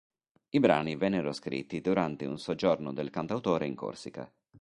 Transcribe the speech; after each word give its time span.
I 0.49 0.59
brani 0.59 0.95
vennero 0.95 1.31
scritti 1.31 1.79
durante 1.79 2.25
un 2.25 2.39
soggiorno 2.39 2.91
del 2.91 3.11
cantautore 3.11 3.67
in 3.67 3.75
Corsica. 3.75 4.27